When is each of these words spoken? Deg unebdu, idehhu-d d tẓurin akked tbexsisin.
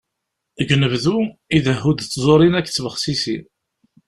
Deg 0.57 0.69
unebdu, 0.75 1.17
idehhu-d 1.57 1.99
d 2.05 2.09
tẓurin 2.11 2.57
akked 2.59 2.73
tbexsisin. 2.73 3.43